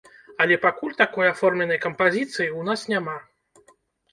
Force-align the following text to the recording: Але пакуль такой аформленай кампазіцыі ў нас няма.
Але 0.43 0.55
пакуль 0.63 0.95
такой 1.01 1.29
аформленай 1.33 1.79
кампазіцыі 1.85 2.49
ў 2.49 2.61
нас 2.71 2.79
няма. 2.95 3.15